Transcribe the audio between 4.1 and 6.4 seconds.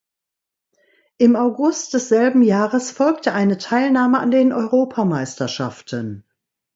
an den Europameisterschaften.